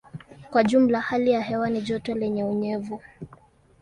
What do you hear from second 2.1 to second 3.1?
lenye unyevu.